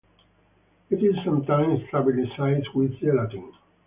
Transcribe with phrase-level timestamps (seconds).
[0.89, 3.53] It is sometimes stabilized with gelatin.